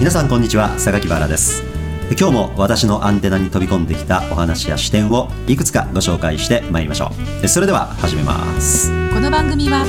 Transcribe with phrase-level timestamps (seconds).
[0.00, 1.62] 皆さんこんにちは榊原です。
[2.18, 7.10] 今日も私のアンテナに飛び込んできたお話や視点をいくつかご紹介してまいりましょ
[7.42, 7.46] う。
[7.46, 8.90] それでは始めます。
[9.12, 9.84] この番組は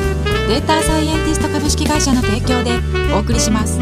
[0.50, 2.72] データサイエンティスト株式会社の提供で
[3.16, 3.80] お送りします。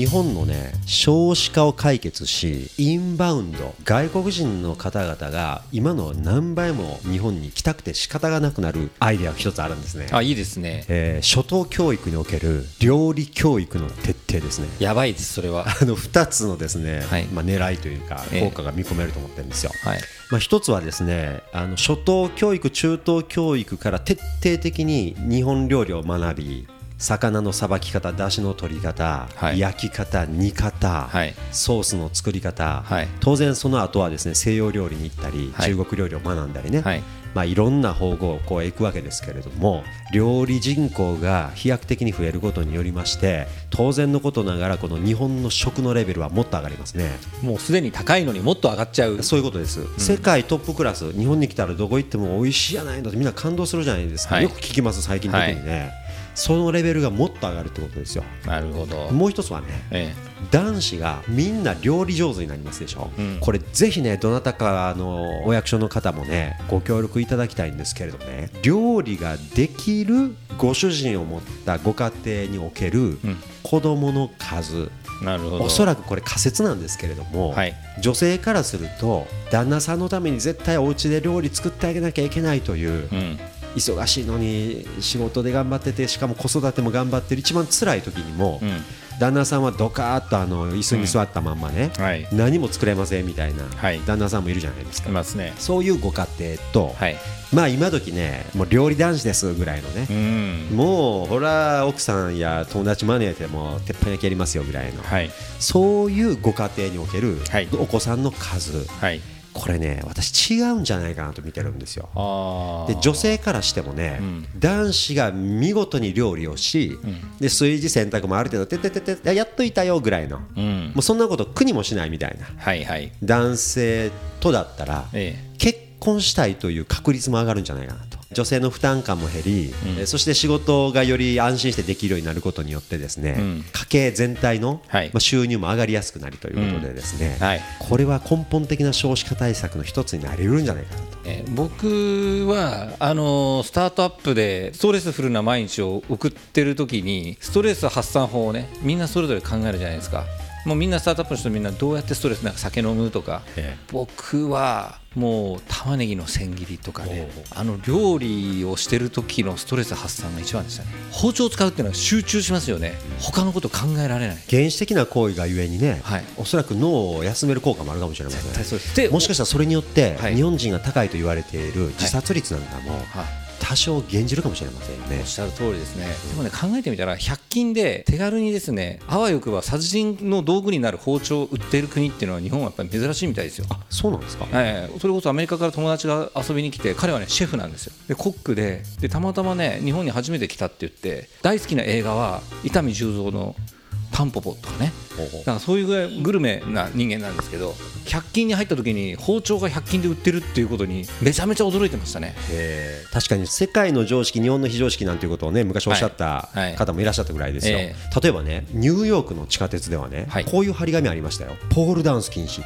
[0.00, 10.06] 日本のね少子化を解決しインバウンド外国人の方々が今の何倍も日本に来たくて仕方がなくなるアイデアが一つあるんですね。
[10.10, 10.86] あいいですね。
[10.88, 14.68] えー初等教育における料理教育の徹底ですね。
[14.78, 15.66] やばいですそれは。
[15.80, 17.24] あの2つのですね、はい。
[17.26, 18.40] まあ、狙いというかええ。
[18.40, 20.00] 効果が見込めると思ってるんですよ、はい。
[20.30, 26.68] まあ、一つはですねあの初等教育中等教育から徹底的に日本料理を学び
[27.00, 29.58] 魚のさばき方、だしの取り方、はい。
[29.58, 31.34] 焼き方、煮方、はい。
[31.50, 33.08] ソースの作り方、はい。
[33.20, 35.74] 当然その後はですね西洋料理に行ったり、はい。
[35.74, 37.02] 中国料理を学んだりね、はい。
[37.34, 47.08] まあ、いろんな方向をこう行くわけですけれども料理人口が飛躍的に増えることによりまして当然のことながらこの日本の食のレベルはもっと上がりますね。
[47.42, 49.22] もうすでに高いのにもっと上がっちゃう。
[49.22, 54.44] そういうことです、世界トップクラス日本に来たらどこ行っても美味しいやないのってみんな感動するじゃないですか、はい。
[54.44, 55.92] よく聞きます最近特にね、
[56.34, 58.24] そのレベルがもっと上がるってことですよ。
[58.46, 59.10] なるほど。
[59.10, 60.14] もう一つはねえ
[60.50, 63.38] 男子がみんな料理上手になりますでしょ、うん。
[63.40, 73.36] これぜひねどなたかあのお役所の方もねご協力いただきたいんですけれどね料理ができるご主人を持ったご家庭におけるうん。
[73.62, 74.90] 子供の数、
[75.22, 75.64] えなるほど。
[75.64, 77.74] おそらくこれ仮説なんですけれども、はい。
[78.00, 83.38] 女性からすると旦那さんのために絶対お家で料理作ってあげなきゃいけないという、うん
[83.76, 88.82] 忙しいのに仕事で頑張っててしかも子育ても頑張ってる一番辛い時にも、うん。
[89.18, 92.26] 旦那さんはドカーッとあの椅子に座ったまんまね、はい。
[92.32, 94.00] 何も作れませんみたいな、はい。
[94.06, 95.10] 旦那さんもいるじゃないですか。
[95.10, 95.52] いますね。
[95.58, 97.16] そういうご家庭と、はい。
[97.52, 100.76] まあ今時ねもう料理男子ですぐらいのねう、ん。
[100.76, 105.30] もうほら奥さんや友達招いても鉄板焼きやりますよぐらいの、はい。
[105.58, 107.68] そういうご家庭におけるはい。
[107.74, 109.20] お子さんの数、はい
[109.52, 112.08] これね私違うんじゃないかなと見てるんですよ。
[112.14, 114.46] あで女性からしてもね、うん。
[114.58, 117.38] 男子が見事に料理をし、ん。
[117.38, 120.92] で炊事洗濯もある程度てててててやっといたよぐらいの、もうん。
[120.96, 122.46] うそんなこと苦にもしないみたいな。
[122.56, 123.12] はいはい。
[123.22, 124.10] 男性
[124.40, 125.36] とだったら、え。
[125.58, 133.64] 結婚したいという確率も上がるんじゃないかなと女性の負担感も減り、えーそして仕事がより安心してできるようになることによってですね、うん。
[133.72, 135.10] 家計全体の、はい。
[135.12, 137.60] まあ、収入も上がりやすくなりということでですね、えはい。
[137.78, 141.18] これは根本的な少子化対策の一つになりうるんじゃないかなと。
[141.24, 150.24] えー僕はあのースタートアップでストレスフルな毎日を送ってる時にストレス発散法をねみんなそれぞれ考えるじゃないですか
[150.66, 160.90] もうみんなスタートアップの人みんなどうやってストレスなんか酒飲むとか、え僕はもう玉ねぎの千切りとかねあの料理をしてる時のストレス発散が一番でしたね。
[161.10, 162.94] 包丁を使うっていうのは集中しますよね。
[163.20, 164.36] 他のこと考えられない。
[164.48, 166.24] 原始的な行為がゆえにね、はい。
[166.36, 169.10] おそらく脳を休める効果もあるかもしれません。
[169.10, 170.36] もしかしたらそれによって、はい。
[170.36, 175.26] 日本人が高いと言われている自殺率なんかもはい多少減じるかもしれませんよねおっ。
[175.26, 183.66] しゃる通りですね、でもね考えてみたら100均で手軽にですねあわよくば殺人の道具になる包丁を売っている国っていうのは日本はやっぱり珍しいみたいですよ。
[183.88, 184.46] そうなんですか？
[184.54, 193.54] ええそれこそアメリカから友達が遊びに来て彼はねシェフなんですよでコックででたまたまね日本に初めて来たって言って大好きな映画は伊丹十三の
[194.12, 194.92] 「タンポポ」とかね。
[195.16, 195.40] ほうほう。
[195.40, 197.74] だからそういうぐらいグルメな人間なんですけど
[198.06, 202.34] 100均に入った時に包丁が100均で売ってるっていうことにめちゃめちゃ驚いてましたね。
[202.50, 203.04] え。
[203.08, 206.58] ー確かに世界の常識、日本の非常識なんていうことをね昔おっしゃったはい。
[206.60, 206.74] はい。
[206.76, 210.44] 方もいらっしゃったぐらいですよ、え例えばね、ニューヨークの地下鉄ではね、はい。
[210.44, 212.62] こういう張り紙ありましたよ、ポールダンス禁止。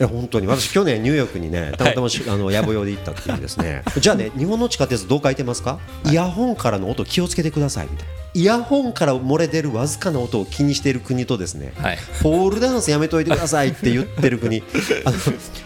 [0.00, 0.46] いや本当に。
[0.46, 8.18] 私、去年ニューヨークにね、たまたまし、あの野暮用で行った時にですね、 じゃあね、日本の地下鉄どう書いてますか、イヤホンからの音気をつけてくださいみたいな。
[8.34, 11.98] イヤホンから漏れ出るわずかな音を気にしている国とですね、はい。
[12.22, 14.62] ポールダンスやめといてくださいって言ってる国。
[15.04, 15.16] あの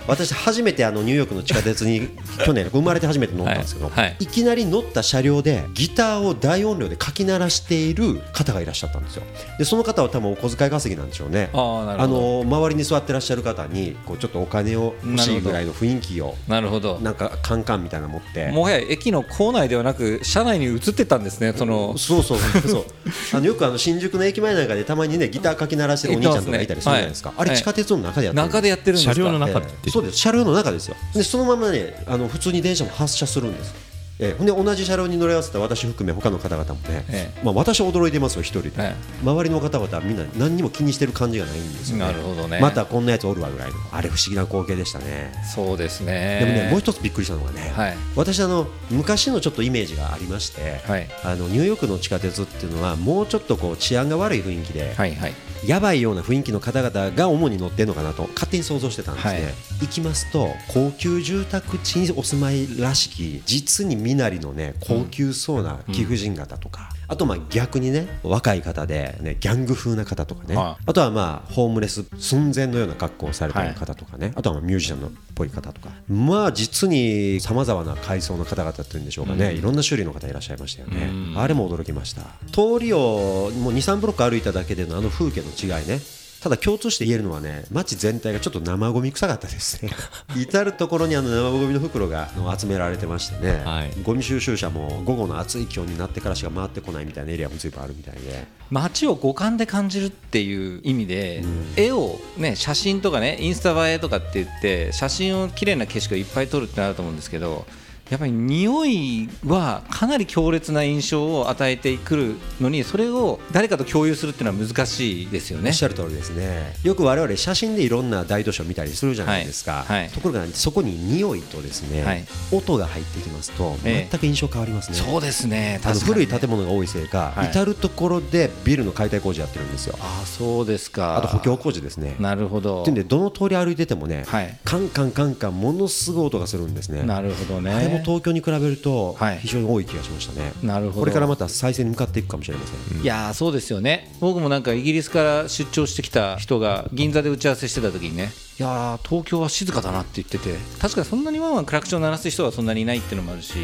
[0.06, 2.08] 私初めてあのニューヨークの地下鉄に
[2.44, 4.00] 去年生まれて初めて乗ったんですけど、はい。
[4.00, 4.16] はい。
[4.20, 9.24] いきなり乗った車両でギターを大音量でかき鳴らしている方がいらっしゃったんですよ。
[9.58, 11.50] でその方は多分お小遣い稼ぎなんでしょうね。
[11.52, 11.58] あ
[12.06, 17.00] の周りに座ってらっしゃる方にこうちょっとお金を欲しいぐらいの雰囲気をなるほど。
[17.00, 18.52] なんかカンカンみたいなの持って。
[18.52, 21.98] もはや駅の構内ではなく車内に移ってたんですねその。
[21.98, 22.84] そうそうそう
[23.34, 27.48] あのよくあの新宿の駅前なんかでたまにねギターかき鳴らしてるお兄ちゃんとかいたりするじゃないですか、ねはい。
[27.48, 29.14] あれ地下鉄の中でやってるんです中でやってるんですか。
[29.14, 30.18] 車両の中ええそうです。
[30.18, 30.96] 車両の中ですよ。
[31.14, 33.91] でそのままねあの普通に電車も発車するんです
[34.22, 34.32] ええ。
[34.34, 42.04] ほんで同じ車両に乗り合わせた私含め他の方々もね、えまあ、私は驚いてますよ一人で、え周りの方々はみんな何にも気にしてる感じがないんですよね。
[42.04, 42.60] なるほどね。
[42.60, 43.76] またこんなやつおるわぐらいの。
[43.90, 45.32] あれ不思議な光景でしたね。
[45.54, 46.38] そうですね。
[46.40, 47.96] でもねもう一つびっくりしたのがね、はい。
[48.14, 51.08] 私あの昔のちょっとイメージがありまして、はい。
[51.24, 55.34] あのニューヨークの地下鉄っていうのはもうちょっとこう治安が悪い雰囲気で、はいはい。
[55.66, 59.42] やばいような雰囲気の方々が主に乗ってるのかなと勝手に想像してたんですね、はい。
[59.82, 75.88] 行きますと高級住宅地にお住まいらしき実に身なりのね高級そうな貴婦人方とか、あとまあ逆にね若い方で、ね、ギャング風な方とかね、はあとはまあホームレス寸前のような格好をされている方とかね、あとはまあミュージシャンのっぽい方とか。
[76.08, 82.22] まあ実にさまざまな階層の方々っていうんでしょうかね、いろんな種類の方いらっしゃいましたよね、あれも驚きました。
[82.52, 86.00] 通りをもう23ブロック歩いただけでのあの風景の違いね
[86.42, 89.92] ただ共通して言えるのはね街全体がちょっと生ゴミ臭かったですね。
[90.36, 93.92] 至る所にあの生ゴミの袋があの集められてましてね、はい。
[94.02, 98.44] ゴミ収集車も午後の暑い気温になってからしか回ってこないみたいなエリアも随分あるみたいで。
[98.70, 101.44] 街を五感で感じるっていう意味で、
[101.76, 107.66] 絵をね写真とかねインスタ映えとかって言って写真を綺麗な景色をいっぱい撮るってなると思うんですけど
[108.12, 115.70] やっぱり匂いはかなり強烈な印象を与えてくるのにそれを誰かと共有するっていうのは難しいですよね。
[115.70, 116.74] おっしゃる通りですね。
[116.82, 120.00] よく我々写真でいろんな大都市を見たりするじゃないですか、はい。
[120.02, 122.26] はいところがそこに匂いとですね、はい。
[122.52, 124.08] 音が入ってきますとええ。
[124.10, 127.48] 全く印象変わりますね、そうですね古い建物が多いせいか、はい。
[127.48, 129.96] 至る所でビルの解体工事やってるんですよ。
[130.00, 131.16] ああそうですか。
[131.16, 132.16] あと補強工事ですね。
[132.18, 132.82] なるほど。
[132.82, 134.58] っていうんでどの通り歩いててもね、はい。
[134.64, 137.04] カンカンカンカンものすごい音がするんですね。
[137.04, 139.38] なるほどね東京に比べるとはい。
[139.38, 141.00] 非常に多い気がしましたね、なるほど。
[141.00, 144.14] これからまた再生に向かっていくかもしれません、いやーそうですよね。
[144.20, 148.32] 僕もなんかイギリスから出張してきた人が銀座で打ち合わせしてた時にね。
[148.58, 150.54] いやー東京は静かだなって言ってて。
[150.78, 153.54] 確かにそんなにワンワンクラクション鳴らす人はそんなにいないっていうのもあるし。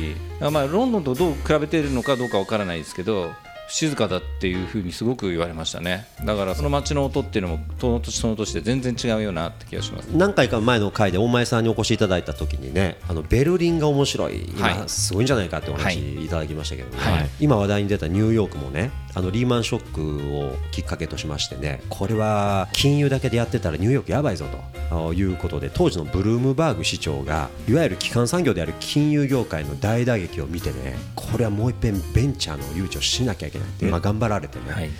[0.40, 3.30] あまあロンドンとどう比べているのかどうかわからないですけど
[3.68, 6.06] 静かだっていうふうにすごく言われましたね。
[6.24, 14.32] だからその街の音っていうのもその年その年で全然違うよなって気がします何回か前の回で大前さんにお越しいただいた時にねあのベルリンが面白い。
[14.58, 14.74] はい。
[14.74, 16.24] 今すごいんじゃないかってお話はい。
[16.24, 24.46] いただきましたけどね、はい今話題に出たニューヨークもねあのリーマンショックをきっかけとしましてねこれは金融だけでやってたらニューヨークやばいぞ
[24.90, 34.90] ということで当時のブルームバーグ市長がいわゆる基幹産業である金融業界の大打撃を見てねこれはもう一遍ベンチャーの誘致をしなきゃいけないって、まあ、頑張られてね、はい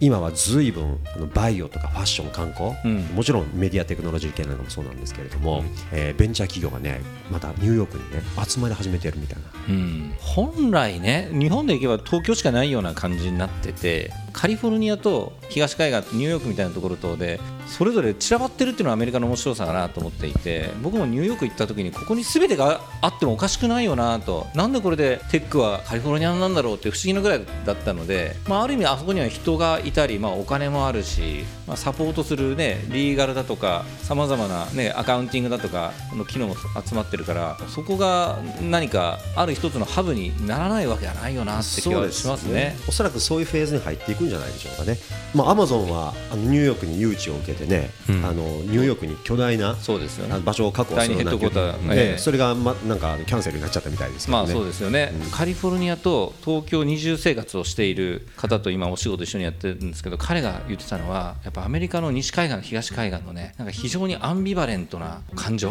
[0.00, 3.00] 今は随分あのバイオとかファッション観光、うん。
[3.14, 7.00] もちろんメディアテクノロジー系なんかもそうなんですけれども、えーベンチャー企業がね
[7.30, 9.44] またニューヨークにね集まり始めてるみたいな。
[9.68, 42.76] うん、本来ね日本で行けば東京しかないような感じになっててカリフォルニアと東海岸ニューヨークみたいなところとでそれぞれ散らばってるっていうのはアメリカの面白さかなと思っていて僕もニューヨーク行った時にここに全てがあってもおかしくないよなとなんでこれでテックはカリフォルニアなんだろうって不思議なぐらいだったので、まあ、ある意味あそこには人がいたり、まあ、お金もあるし、まあ、サポートする、ね、リーガルだとかさまざまな、ね、アカウンティングだとかの機能も集まってるからそこが何かある一つのハブにならないわけはないよなって気がしますね。
[42.88, 44.98] おそらくそういうフェーズに入っていくんじゃないでしょうかね、
[45.34, 52.18] まあ、アマゾンはあのニューヨークに誘致を受けてね、あのニューヨークに巨大なそうですよ場所を確保する第二ヘッドコーターねええ。
[52.18, 54.44] それが、ま、なんかキャンセルになっちゃったみたいですけどね。
[54.44, 65.70] まあそうですよね、カリフォルニアと東京二重生活をしている方と今お仕事一緒にやってるんですけど彼が言ってたのはやっぱアメリカの西海岸東海岸のねなんか非常にアンビバレントな感情。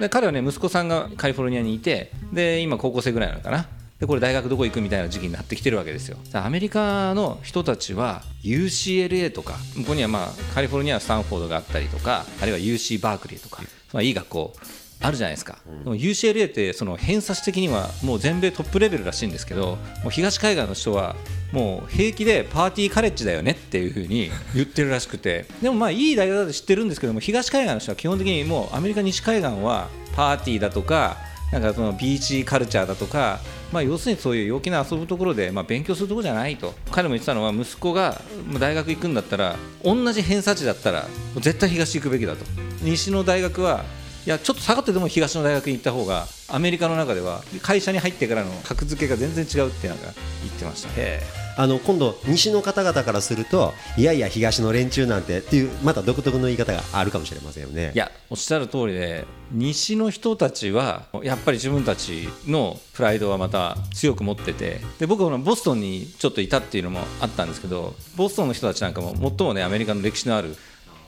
[0.00, 3.68] で彼はね息子さんがカリフォルニアにいてで今高校生ぐらいなのかな
[4.04, 6.18] でこれ大学どこ行くみたいな時期になってきてるわけですよ。
[6.34, 13.62] アメリカの人たちは UCLA とか向こうにはまあカリフォルニアはスタンフォードがあったりとかあるいは UC バークリーとか、
[13.94, 14.52] まあ、いい学校
[15.00, 21.16] あるじゃないですか、でも UCLA ってその偏差値的にはもう全米トップレベルらしいんですけどもう東海岸の人は
[21.50, 25.46] もう平気でパーティーカレッジだよねっていうふうに言ってるらしくて。
[25.62, 31.16] でもまあいい大学だと知ってるんですけども東海岸の人は基本的にもうアメリカ西海岸はパーティーだとか
[31.52, 33.40] なんかそのビーチカルチャーだとか、
[33.72, 36.74] まあ、要するにそういう陽気な遊ぶところで、まあ、勉強するところじゃないと。
[36.90, 38.20] 彼も言ってたのは息子が
[38.58, 42.44] 大学行くんだったら同じ偏差値だったら絶対東行くべきだと。
[42.82, 43.84] 西の大学は
[44.26, 50.04] いやちょっと下がってでも東の大学に行った方がアメリカの中では会社に入ってからの格付けが全然違うってなんか
[50.42, 51.43] 言ってました。
[51.56, 57.92] あの今度、西の方々からするといやいや、東の連中なんてっていうまた独特の言い方があるかもしれませんよね。
[57.94, 70.56] いやおっしゃる通りで西の人たちはやっぱり自分たちのプライドはまた強く持っててで僕はボストンにちょっといたっていうのもあったんですけどボストンの人たちなんかも最もねアメリカの歴史のある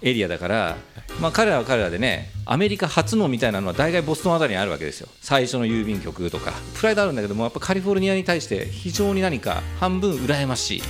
[0.03, 0.77] エリアだから、
[1.21, 5.09] まあ、彼らは彼らでねアメリカ初のみたいなのは大概ボストンあたりにあるわけですよ。
[5.21, 6.53] 最初の郵便局とか。
[6.77, 10.83] プライドあるんだけどもやっぱカリフォルニアに対して非常に何か半分羨ましい。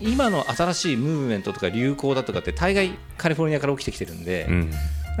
[0.00, 4.70] 今の新しいムーブメントとか流行だとかって大概カリフォルニアから起きてきてるんで、うん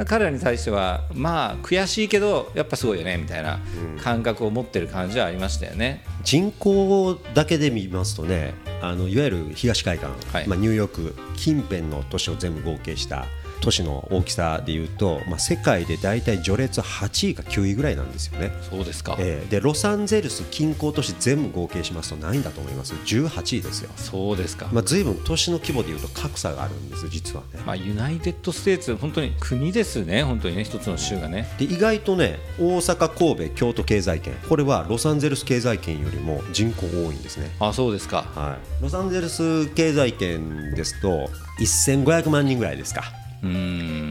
[0.04, 3.60] 彼らに対してはまあ悔しいけどやっぱすごいよねみたいな
[4.02, 6.04] 感覚を持ってる感じはありましたよね。
[6.22, 13.26] 人口だけで見ますとねあのいわゆる東海岸、はいまあ、ニューヨーク近辺の都市を全部合計した
[13.60, 18.52] 都市の大きさでいうと、まあ、世界で大体序列8位か9位ぐらいなんですよね。
[18.70, 27.60] そうですか、えーでロサンゼルス近郊都市全部合計しますと何位だと思います？18位ですよ、そうですか、まあ、随分都市の規模でいうと格差があるんです実はね。
[27.64, 31.48] まあ、 United States、本当に国ですね、本当にね、一つの州がね。
[31.58, 34.34] で意外とね大阪神戸京都経済圏。
[34.48, 37.54] これはロサンゼルス経済圏よりも人口多いんですね。
[37.60, 43.04] あそうですか、はい、ロサンゼルス経済圏ですと1500万人ぐらいですか、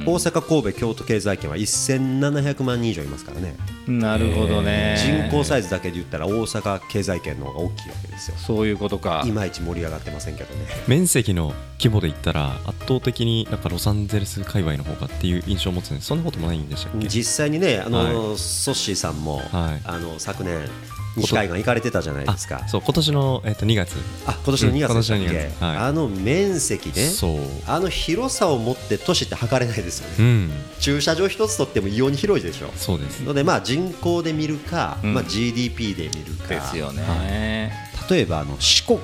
[0.05, 3.55] 大阪、神戸、京都経済圏は1700万人以上いますからね、
[3.87, 9.23] なるほどね、人口サイズだけで言ったら大阪経済圏の方が大きいわけですよ、そういうことか。
[9.25, 16.07] い、まいち盛り上がってませんけどね、面積の規模で言ったら圧倒的になんかロサンゼルス界隈の方がっていう印象を持つんです。
[16.07, 17.07] そんなこともないんでしたっけ？
[17.07, 19.81] 実際にね、あのはソッシーさんも、はい。
[19.83, 20.59] あの昨年、
[21.15, 22.61] 西海岸行かれてたじゃないですか。
[22.63, 23.95] あ、そう今年の、えっと2月。
[24.25, 25.63] あ今年の2月でしたっうん今け、年の2月。
[25.63, 25.77] はい。
[25.77, 27.39] あの面積ね、そう。
[27.67, 30.51] あの広さを持って都市って測れないですよね、うん。
[30.79, 32.71] 駐車場一つとっても異様に広いでしょ。
[32.75, 33.21] そうです。
[33.21, 35.13] のでまあ人口で見るか、うん。
[35.13, 36.49] まあ、GDP で見るか。
[36.49, 37.71] ですよね、
[38.09, 38.99] 例えばあの四国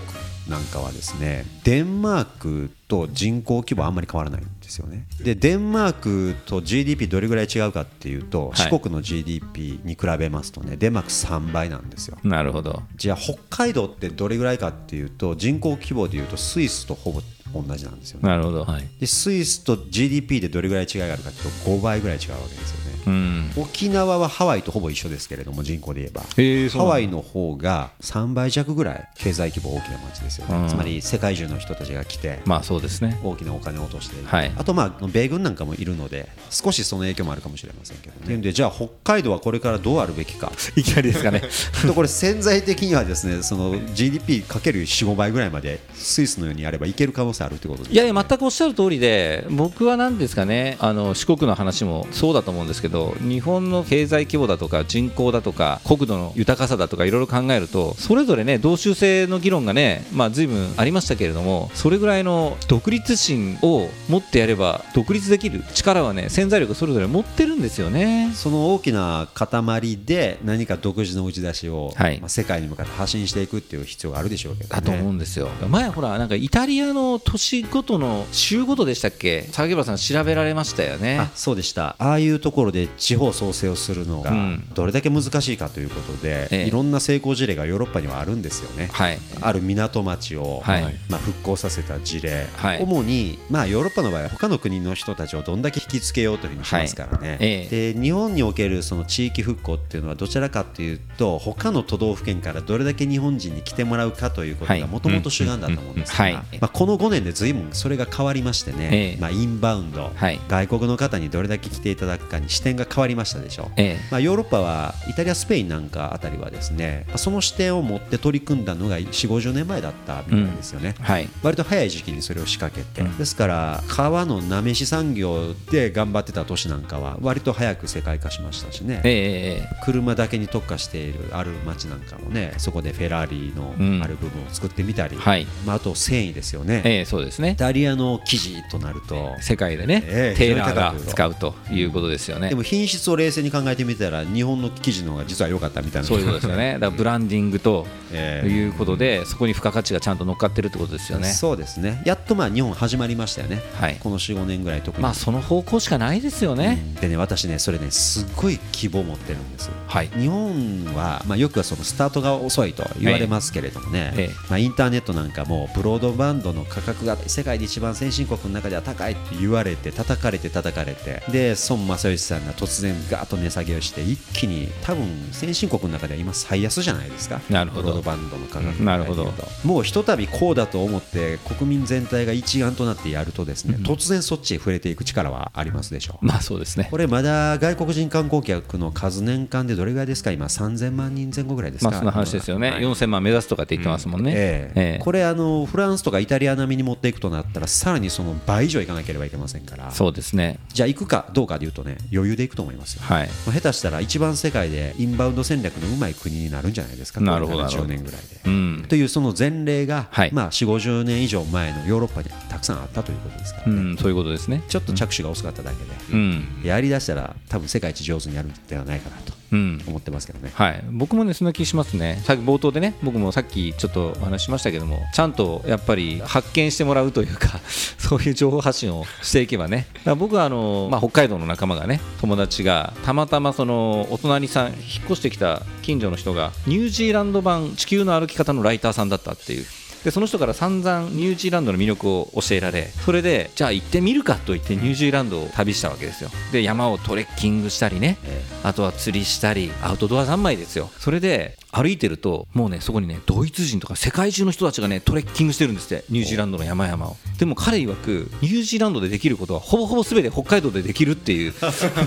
[0.49, 5.05] なんかはですねデンマークと人口規模あんまり変わらないんですよね。
[5.21, 8.69] でデンマークと GDP どれぐらい違うかっていうと、はい。
[8.71, 12.17] 四国の GDP に比べますとねデンマーク3倍なんですよ。
[12.23, 17.21] なるほど、じゃあ北海道ってどれぐらいかっていうと人口規模でいうとスイスとほぼ
[17.53, 18.29] 同じなんですよね。
[18.29, 18.87] なるほど、はい。
[18.99, 22.91] でスイスと GDP でどれぐらい違いがあるかっていうと5倍ぐらい違うわけですよね。
[23.07, 26.21] うん、沖縄はハワイとほぼ一緒ですけれども人口で言えば。
[26.37, 30.67] へーハワイの方が3倍弱ぐらい経済規模大きな町ですよね、うん。
[30.67, 34.51] つまり世界中の人たちが来てまあそうですね、大きなお金を落としてはい。
[34.55, 38.37] あとまあ米軍なんかもいるので少しその影響もあるかもしれませんけどね。
[38.37, 40.51] でじゃあ北海道はこれからどうあるべきか。
[40.75, 41.41] いきなりですかね、
[41.85, 68.31] とこれ潜在的にはですねその GDP かける45倍ぐらいまでスイスのようにやればいける可能性あるってことですいやいや、全くおっしゃる通りで、僕はなんですかね、あの四国の話もそうだと思うんですけど、日本の経済規模だとか、人口だとか、国土の豊かさだとか、いろいろ考えると、それぞれね、同州制の議論がね、まあ、随分ありましたけれども、それぐらいの独立心を持ってやれば、独立できる力はね、潜在力、それぞれ持ってるんですよね。
[68.33, 72.19] その大きな塊で何か独自の打ち出しを、はい。
[72.19, 81.17] まあ、世界に向かって発信していくっていう必要があるでしょうけど、ね、だと思うんですよ、前、ほら、なんかイタリアの年ごとの週ごとでしたっけ、榊原さん、調べられましたよね。
[81.17, 81.95] あそうでした。
[81.97, 84.67] ああいうところで地方創生をするのがうん。
[84.73, 86.67] どれだけ難しいかということで、ええ。
[86.67, 88.89] いろんな成功事例がヨーロッパにはあるんですよね。
[88.91, 89.17] はい。
[89.39, 90.95] ある港町を、はい。
[91.09, 92.83] まあ、復興させた事例、はい。
[92.83, 97.37] 主に、まあ、ヨーロッパの場合は他の国の人たちをどんだけ引きつけようというふうにしますからね、はい。
[97.41, 104.81] えで日本におけるその地域復興っていうのはどちらかというと他の都道府県からどれだけ日本人に来てもらうかということはい。
[104.81, 106.33] がもともと主眼だと思うんですが、はい。
[106.33, 109.21] まあ、この5年で随分それが変わりましてね、ええ。
[109.21, 110.39] まあ、インバウンド、はい。
[110.47, 113.71] 外国の方にどれだけ来ていただくかに視点が変わりましたでしょう。
[113.77, 114.07] ええ。
[114.11, 120.95] まあ、ヨーロッパはイタリア、スペインなんかあたりはですねまあその視点を持って取り組んだのが4、50年前だったみたいですよね。
[120.99, 121.29] はい。
[121.43, 123.17] 割と早い時期にそれを仕掛けて、うん。
[123.17, 133.99] ですから川のなめし産業で頑張ってた都市なんかは割と早く世界化しましたしね、ええええ車だけに特化しているある町なんかもねそこでフェラーリうん。
[133.99, 135.45] のある部分を作ってみたり、はい。
[135.65, 137.51] まあ、あと繊維ですよね、ええそうですね。
[137.51, 142.47] イタリアの生地となると、世界でね、ええテーラーが使うということですよね。
[142.47, 142.55] で。
[142.55, 146.07] も品質を冷静に考えてみたら日本の生地の方が実は良かったみたいな。
[146.07, 146.75] そういうことですよね。
[146.75, 148.47] だからブランディングとええ。
[148.47, 151.27] いうことで、そこに付加価値がちゃんと乗っかってるってことですよね。
[151.27, 152.01] そうですね。
[152.05, 153.97] やっとまあ日本始まりましたよね、はい。
[153.99, 156.81] この45年ぐらい特に、まあその方向しかないですよね。
[157.01, 160.07] でね私ねそれねすっごい希望を持ってるんですはい。
[160.07, 164.33] 日本は、まあ、よくはそのスタートが遅いと言われますけれどもね、ええ。
[164.49, 171.23] まあ、インターネットなんかもブロードバンドの価格が世界で一番先進国の中では高いって言われて叩かれて叩かれて。
[171.31, 177.41] で孫正義さんが突然ガーッと値下げをして一気に多分先進国の中では今最安じゃないですか。
[177.49, 177.81] なるほど。
[177.81, 179.33] ブロードバンドの価格なるほど。
[179.63, 186.25] もうひとたびこうだと思って国民全体体が一丸となってやるとですね、突然そっちへ触れていく力はありますでしょう。
[186.25, 186.87] まあそうですね。
[186.91, 190.31] これまだ外国人観光客の数年間でどれぐらいですか？
[190.31, 191.91] 今3000万人前後ぐらいですか？
[191.91, 192.81] まあそんな話ですよね、はい。
[192.81, 194.81] 4000万目指すとかって言ってますもんね、ええ。
[194.93, 195.03] ええ。
[195.03, 199.91] これあのフランスとかイタリア並みに持っていくとなったらさらにその倍以上いかなければいけませんから。
[199.91, 200.59] そうですね。
[200.69, 203.27] じゃあ行くかどうかでいうとね余裕で行くと思いますよ、はい。
[203.45, 207.83] まあ下手したら一番世界でインバウンド戦略のうまい国になるんじゃないですかなるほどこれなるほど。
[207.85, 208.41] 10年ぐらいで。
[208.45, 208.85] うん。
[208.87, 210.31] というその前例が、はい。
[210.33, 213.73] まあ、4 5 0年以上前のヨーロッパにたくさんあったということですから、ね。
[213.73, 214.63] うんそういうことですね。
[214.67, 216.61] ちょっと着手が遅かっただけで、うん。
[216.63, 219.33] やりだしたら多分世界一上手にやるんではないかなと。
[219.33, 220.51] うん思ってますけどね。
[220.53, 227.59] はい、僕もねそんな気しますね、さっき冒頭でね、僕もさっきちょっとお話ししましたけども、ちゃんとやっぱり発見してもらうというか、
[227.97, 239.65] そういう情報発信をしていけばね、僕はあの、まあ、北海道の仲間がね、友達がたまたまそのお隣さん、引っ越してきた近所の人が、ニュージーランド版地球の歩き方のライターさんだったっていう。
[240.03, 246.29] でその人から散々ニュージーランドの魅力を教えられそれでじゃあ行ってみるかと言ってニュージーランドを旅したわけですよ。
[246.51, 248.17] で山をトレッキングしたりね
[248.63, 250.89] あとは釣りしたりアウトドア三昧ですよ。
[250.99, 257.17] それで歩いてるともうねそこにねドイツ人とか世界中の人たちがねトレッキングしてるんですってニュージーランドの山々を。
[257.39, 261.53] でも彼曰くニュージーランドでできることはほぼほぼ全て北海道でできるっていう。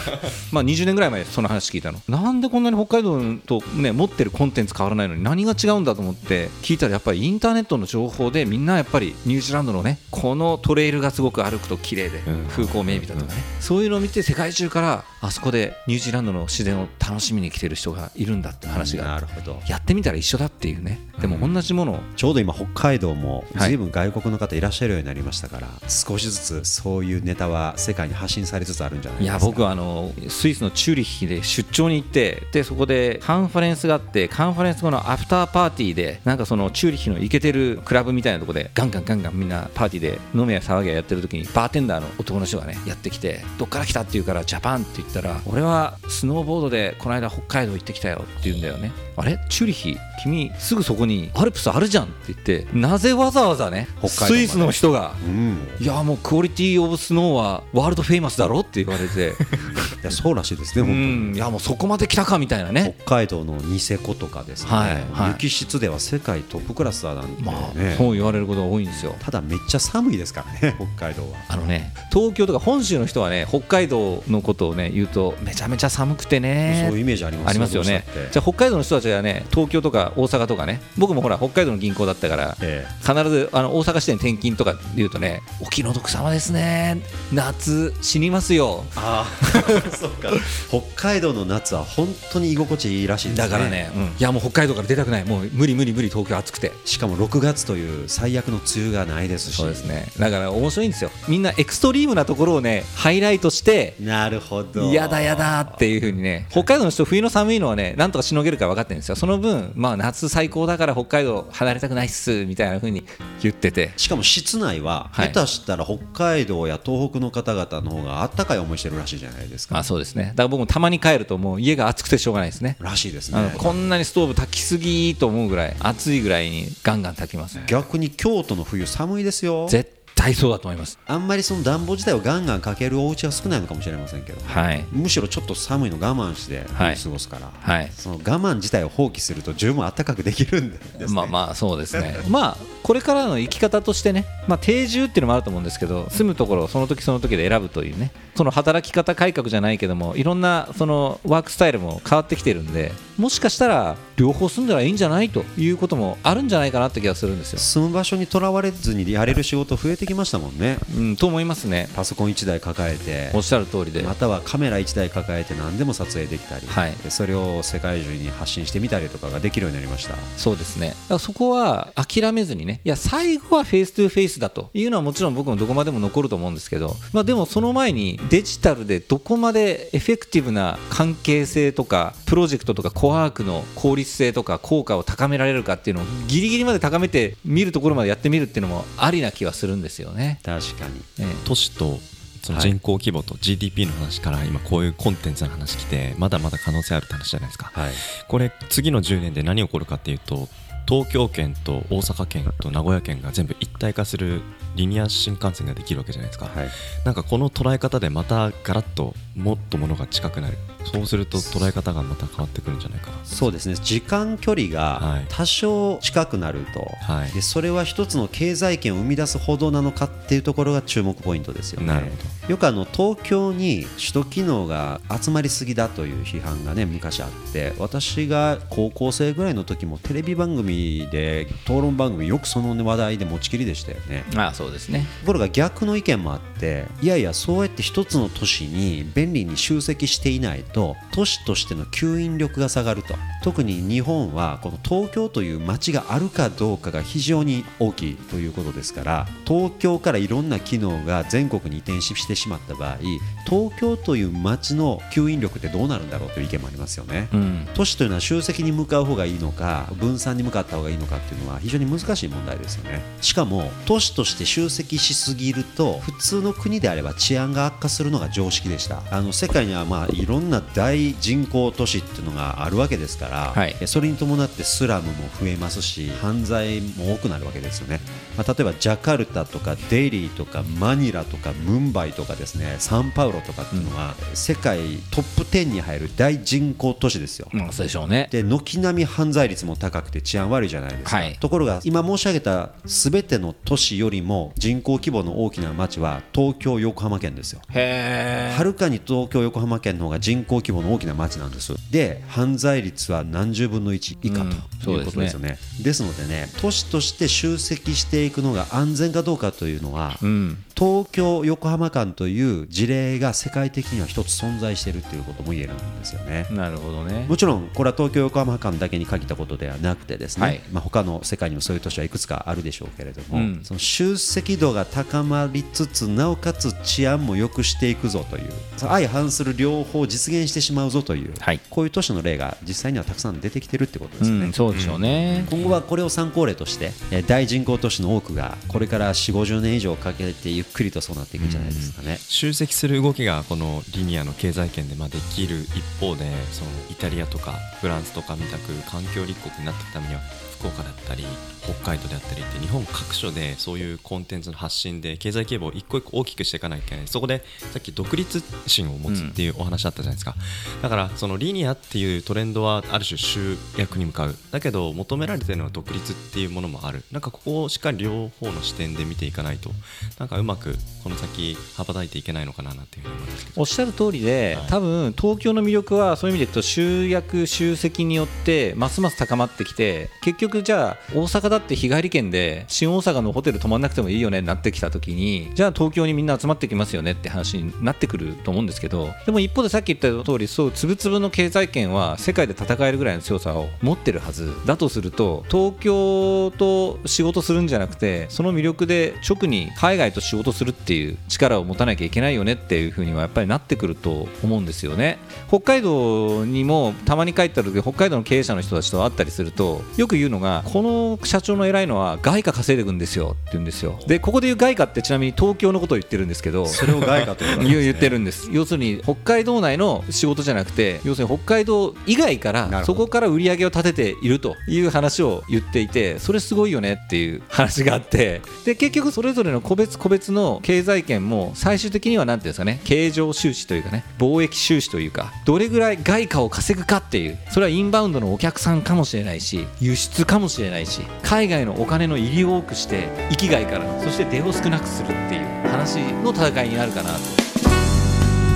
[0.53, 2.01] まあ20年ぐらい前その話聞いたの。
[2.09, 12.47] なんでこんなに北海道とね持ってるコンテンツ変わらないのに何が違うんだと思って聞いたらやっぱりインターネットの情報でみんなやっぱりニュージーランドのねこのトレイルがすごく歩くと綺麗でうん。
[12.49, 13.43] 風光明媚だとかね。
[13.61, 21.01] そういうのを見て世界中からあそこでニュージーランドの自然を楽しみに来てる人がいるんだって話がなるほどやってみたら一緒だっていうね。
[21.21, 22.01] でも同じものを。
[22.17, 29.37] ちょうど今北海道もはい随分外国の方いらっしゃるようになりましたから、少しずつそういうネタは世界に発信されつつあるんじゃないですか。
[29.39, 44.01] いや僕はあのスイスのチューリッヒで出張に行ってでそこでカンファレンスがあってカンファレンス後のアフターパーティーでなんかそのチューリッヒのイケてるクラブみたいなところでガンガンガンガンみんなパーティーで飲みや騒ぎややってる時にバーテンダーの男の人がねやってきてどっから来た？
[44.01, 48.93] って言うからジャパンって言ったら俺はスノーボードでこの間北海道行ってきたよって言うんだよね。
[49.17, 49.39] あれ？
[49.49, 55.15] チューリッヒ君すぐそこにアルプスあるじゃんって言ってなぜわざわざね北海道スイスの人が。
[55.27, 55.59] うん。
[55.79, 59.35] いやもうクオリティオブスノーはワールドフェイマスだろって言われて。
[60.03, 61.33] いやそうらしいですねう本当に。
[61.33, 61.35] ん。
[61.35, 62.95] いやもうそこまで来たかみたいなね。
[63.05, 65.31] 北海道のニセコとかですね、はいはい。
[65.31, 69.15] 雪質では世界トップクラスだなんてね、まあそう言われることが多いんですよ。
[69.21, 71.39] ただめっちゃ寒いですからね 北海道は。
[71.49, 76.87] あのね東京とか本州の人はね北海道のことをね言うとめちゃめちゃ寒くてね。
[76.89, 78.05] そういうイメージありますよね。
[78.33, 87.03] じゃあ北海道の人たちがね東京とか大阪とかね僕もほら北海道の銀行だったからえ必ずあの大阪支店転勤とか言うとねお気の毒様ですね。
[87.33, 88.85] 夏死にますよ。
[88.97, 89.51] ああ
[89.97, 90.31] そうか。
[90.69, 93.49] 北海道の夏は本当に居心地いいらしいですね。
[93.49, 94.03] だからね、うん。
[94.03, 95.25] いやもう北海道から出たくない。
[95.25, 96.73] もう無理無理無理東京暑くて。
[96.85, 99.57] しかも6月という最悪の梅雨がないですし。
[99.57, 100.07] そうですね。
[100.19, 101.11] だから面白いんですよ。
[101.29, 104.93] みんなエクストリームなところをねハイライトしてなるほど。
[104.93, 113.07] やだやだっていう風にね北海道の人冬の寒いのはねなんとかしのげるから分かってるんですよその分まあ夏最高だから北海道離れたくないっすみたいな風に
[113.41, 113.95] 言ってて。
[113.97, 115.33] しかも室内ははい。
[115.33, 119.77] 下手したら北海道や東北の方々の方があったかい思いしてるらしいじゃないですか。
[119.77, 120.25] まあそうですね。
[120.25, 122.77] だから僕もたまに帰るともう家が暑くてしょうがないですね。
[122.81, 123.55] らしいですね。
[123.57, 129.69] こんなにストーブ炊きすぎと思うぐらい暑いぐらいにガンガン炊きます逆に京都の冬寒いですよ。
[129.71, 129.91] 絶
[130.25, 130.99] 対そうだと思います。
[131.07, 134.83] あんまりその暖房自体をガンガンかけるお家は少ないのかもしれませんけど、はい。
[134.91, 136.97] むしろちょっと寒いの我慢してはい。
[136.97, 137.93] 過ごすから、はい。
[137.93, 142.17] その我慢自体を放棄すると十分暖かくできるんですね、まあまあそうですね。
[142.29, 148.11] まあこれからの生き方としてね、まあ、定住っていうのもあると思うんですけど住むところをその時その時で選ぶというね。
[148.35, 157.59] その働き方改革じゃないけどもいろんなそのワークスタイルも変わってきてるんでもしかしたら両方住んだらいいんじゃないということもあるんじゃないかなって気がするんですよ。
[157.59, 160.79] 住む場所にとらわれずにやれる仕事増えてきましたもんね。
[160.97, 161.89] うん、と思いますね。
[161.95, 163.31] パソコン1台抱えて。
[163.35, 166.93] おっしゃる通りで、またはカメラ1台抱えて何でも撮影できたり、はい。
[167.03, 170.15] でそれを世界中に発信してみたりとかができるようになりました。
[170.37, 170.95] そうですね。
[171.19, 172.81] そこは諦めずにね。
[172.85, 190.41] いや最後はフェイス2フェイスだというのはもちろん僕もどこまでも残ると思うんですけど、まあ、でもその前にデジタルでどこまで effective な関係性とかプロジェクトとかコワークの効率性とか効果を高められるかっていうのをギリギリまで高めて見るところまでやってみるっていうのもありな気はするんですよね。
[190.43, 191.03] 確かに。
[191.21, 192.01] え都市と
[192.43, 197.73] その人口規模と GDP の話から今こういうコンテンツの話来てまだまだ可能性あるって話じゃないですか。
[197.75, 197.93] はい。
[198.27, 200.49] これ次の10年で何起こるかっていうと
[200.87, 204.43] 東京圏と大阪圏と名古屋圏が全部一体化する
[204.77, 206.69] リニア新幹線ができるわけじゃないですか、はい。
[207.05, 210.57] なんかこの捉え方でまたガラッともっとものが近くなる。
[210.85, 213.17] そうすると捉え方がまた変わってくるんじゃないかな。
[213.25, 213.75] そうですね。
[213.77, 214.71] 時間距離はい。
[214.71, 217.33] が多少近くなると、はい。
[217.33, 221.87] でそれは一つの経済圏を生み出すほどなのかっていうところが注目ポイントですよね。
[221.87, 222.13] なるほ
[222.49, 230.74] よくあの東京に首都機能が集まりすぎだという批判がね昔あって私が高校生ぐらいの時もテレビ番組
[231.11, 234.25] で討論番組よくその話題で持ちきりでしたよね。
[234.37, 252.99] ああそうですねところが逆の意見もあっていやいやそうやって一つの都市に便利に集積していないと都市としての吸引力が下がると特に日本はこの東京という街があるかどうかが非常に大きいということですから東京からいろんな機能が全国に移転してしまった場合
[253.47, 257.29] 東京という街の吸引力ってどうなるんだろうという意見もありますよね。
[257.33, 263.03] うん都市というのは集積に向かう方がいいのか分散に向かった方がいいのかっていうのは非常に難しい問題ですよね。
[263.21, 269.03] しかも都市として集積しすぎると普通の国であれば治安が悪化するのが常識でした。
[269.11, 273.77] あの世界にはまあいろんな大人口都市っていうのがあるわけですから、はい。
[273.87, 278.01] それに伴ってスラムも増えますし犯罪も多くなるわけですよね、
[278.37, 284.79] まあ、例えばジャカルタとかデリーとかマニラとかムンバイとかですねサンパウロとかっていうのは世界
[285.11, 288.29] トップ10に入る大人口都市ですよ、まあそうでしょうね。
[288.31, 291.37] で軒並み犯罪率も高くて治安悪いじゃないですか、はい。
[291.39, 297.61] ところが今申し上げた全ての都市よりも人口規模の大きな町は東京横浜県ですよ。
[297.69, 304.51] はるかに東京横浜県の方が人口規模の大きな町なんですで犯罪率は何十分の1以下うん
[304.83, 316.47] ということですよね,、ですのでね都市として集積していくのが安全かどうかというのは、うん東京横浜間という事例が世界的には一つ存在しているということも言えるんですよね。
[316.51, 317.27] なるほどね。
[317.29, 320.61] もちろんこれは東京横浜間だけに限ったことではなくてですね、はい。
[320.73, 323.61] まあ、他の世界にもそういう都市はいくつかあるでしょうけれども、うん。
[323.63, 331.61] その集積度が高まりつつなおかつ治安も良くしていくぞという相反する両方を実現してしまうぞという、はい。
[331.71, 334.47] こういう都市の例が実際にはたくさん出てきてるってことですよね。
[334.47, 335.47] うんそうでしょうね。
[335.51, 342.19] 今後はこれを参考例としてえー大人口都市の多くがこれから4 5 0年以上かけてゆっくりとそうなっていくんじゃないですかね。
[342.19, 350.21] 集積する動きがこのリニアの経済圏でまあできる一方でそのイタリアとかフランスとかみたく環境立国になっていくためには
[350.59, 351.25] 福岡だったり
[351.63, 357.09] 北海道であったりって日本各所でそういうコンテンツの発信で経済規模を一個一個大きくしていかなきゃいけない。
[357.09, 360.35] そこでさっき独立心を持つっていうお話あったじゃないですか、
[360.83, 364.37] だからそのリニアっていうトレンドはある種集約に向かう。
[364.51, 367.03] だけど求められてるのは独立っていうものもある。
[367.13, 369.71] なんかここをしっかり両方の視点で見ていかないと
[370.19, 373.61] なんかうまくこの先羽ばたいていけないのかななんていうふうに思いますけど。
[373.61, 405.19] おっしゃる通りで、多分東京の魅力はそういう意味でいくと集約集積によってますます高まってきて結局局じゃあ大阪だって日帰り券で新大阪のホテル泊まんなくてもいいよねになってきた時にじゃあ東京にみんな集まってきますよねって話になってくると思うんですけどでも一方でさっき言った通りそうつぶつぶの経済圏は世界で戦えるぐらいの強さを持ってるはずだとすると東京と仕事するんじゃなくてその魅力で直に海外と仕事するっていう力を持たなきゃいけないよねっていうふうにはやっぱりなってくると思うんですよね。
[405.49, 413.99] 北海道にもたまに帰った時北海道の経営者の人たちと会ったりするとよく言うのがこの社長の偉いのは外貨稼いでいくんですよって言うんですよ。
[414.07, 417.83] でここで言う外貨ってちなみに東京のことを言ってるんですけどそれを外貨ということなんですね。
[417.85, 418.49] 言ってるんです。
[418.53, 447.19] 要するに北海道内の仕事じゃなくて要するに北海道以外からそこから売り上げを立てているという話を言っていてそれすごいよねっていう話があってで結局それぞれの個別個別の経済圏も最終的には何ていうんですかね経常収支というかね貿易収支というかどれぐらい外貨を稼ぐかっていうそれはインバウンドのお客さんかもしれないし輸出かもしれないし海外のお金の入りを多くして生きがいからそして出を少なくするっていう話の戦いになるかなと。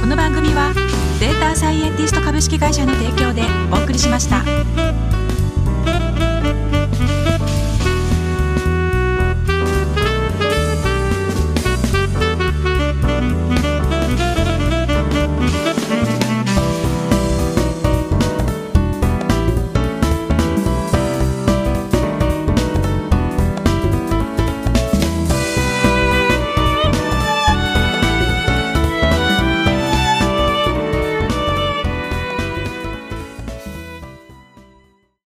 [0.01, 0.73] この番組は
[1.21, 4.43] データサイエンティスト株式会社の提供でお送りしました。